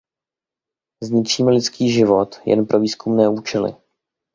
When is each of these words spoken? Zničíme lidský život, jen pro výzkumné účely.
Zničíme 1.03 1.51
lidský 1.51 1.91
život, 1.91 2.41
jen 2.45 2.65
pro 2.65 2.79
výzkumné 2.79 3.29
účely. 3.29 3.73